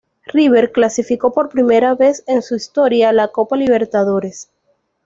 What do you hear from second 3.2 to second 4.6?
Copa Libertadores.